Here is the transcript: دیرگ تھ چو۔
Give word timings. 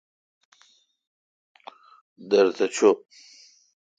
دیرگ 2.29 2.51
تھ 2.57 2.65
چو۔ 2.75 2.89